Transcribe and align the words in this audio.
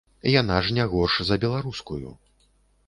Яна 0.41 0.57
ж 0.69 0.77
не 0.79 0.85
горш 0.93 1.21
за 1.31 1.35
беларускую. 1.45 2.05